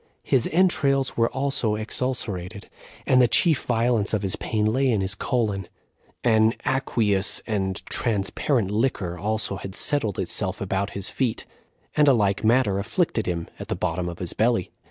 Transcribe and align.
His 0.23 0.47
entrails 0.51 1.15
were 1.15 1.29
also 1.29 1.75
ex 1.75 1.99
ulcerated, 2.01 2.63
and 3.05 3.21
the 3.21 3.27
chief 3.27 3.65
violence 3.65 4.15
of 4.15 4.23
his 4.23 4.35
pain 4.35 4.65
lay 4.65 4.91
on 4.95 5.01
his 5.01 5.13
colon; 5.13 5.67
an 6.23 6.55
aqueous 6.65 7.39
and 7.45 7.85
transparent 7.85 8.71
liquor 8.71 9.15
also 9.19 9.57
had 9.57 9.75
settled 9.75 10.17
itself 10.17 10.59
about 10.59 10.89
his 10.97 11.11
feet, 11.11 11.45
and 11.95 12.07
a 12.07 12.13
like 12.13 12.43
matter 12.43 12.79
afflicted 12.79 13.27
him 13.27 13.47
at 13.59 13.67
the 13.67 13.75
bottom 13.75 14.09
of 14.09 14.17
his 14.17 14.33
belly. 14.33 14.71